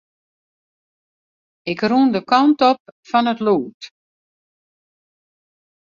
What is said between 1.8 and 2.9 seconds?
rûn de kant op